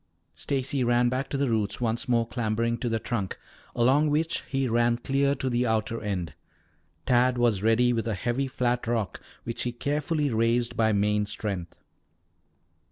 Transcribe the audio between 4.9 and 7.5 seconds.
clear to the outer end. Tad